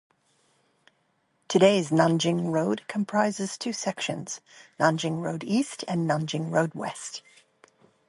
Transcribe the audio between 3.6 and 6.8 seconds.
sections, Nanjing Road East and Nanjing Road